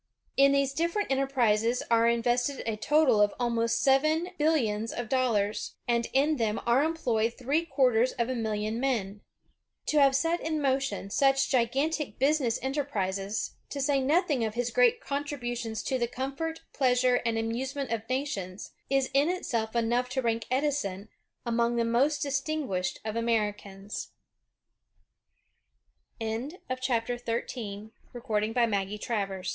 [0.35, 6.07] In these different enterprises are invested a total of almost seven billions of dollars, and
[6.11, 9.21] in them are employed three quarters of a million men.
[9.85, 15.01] To have set in motion such gigantic business enterprises, to say nothing of his great
[15.01, 20.47] contributions to the comfort, pleasure, and amusement of nations, is in itself enough to rank
[20.49, 21.09] Edison
[21.45, 22.97] among the most distinguished